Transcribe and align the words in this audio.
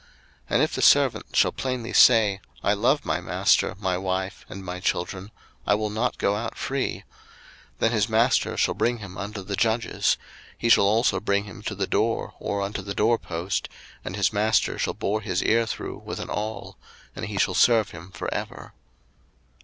02:021:005 0.01 0.09
And 0.49 0.63
if 0.63 0.73
the 0.73 0.81
servant 0.81 1.25
shall 1.35 1.51
plainly 1.51 1.93
say, 1.93 2.41
I 2.63 2.73
love 2.73 3.05
my 3.05 3.19
master, 3.21 3.75
my 3.77 3.99
wife, 3.99 4.47
and 4.49 4.65
my 4.65 4.79
children; 4.79 5.29
I 5.67 5.75
will 5.75 5.91
not 5.91 6.17
go 6.17 6.35
out 6.35 6.57
free: 6.57 7.03
02:021:006 7.03 7.03
Then 7.77 7.91
his 7.91 8.09
master 8.09 8.57
shall 8.57 8.73
bring 8.73 8.97
him 8.97 9.15
unto 9.19 9.43
the 9.43 9.55
judges; 9.55 10.17
he 10.57 10.69
shall 10.69 10.85
also 10.87 11.19
bring 11.19 11.43
him 11.43 11.61
to 11.61 11.75
the 11.75 11.85
door, 11.85 12.33
or 12.39 12.63
unto 12.63 12.81
the 12.81 12.95
door 12.95 13.19
post; 13.19 13.69
and 14.03 14.15
his 14.15 14.33
master 14.33 14.79
shall 14.79 14.95
bore 14.95 15.21
his 15.21 15.43
ear 15.43 15.67
through 15.67 15.99
with 15.99 16.19
an 16.19 16.29
aul; 16.31 16.77
and 17.15 17.27
he 17.27 17.37
shall 17.37 17.53
serve 17.53 17.91
him 17.91 18.09
for 18.09 18.27
ever. 18.33 18.73